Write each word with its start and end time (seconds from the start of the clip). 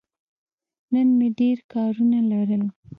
نن 0.91 1.07
مې 1.17 1.27
ډېر 1.39 1.57
کارونه 1.71 2.19
لرل. 2.31 2.63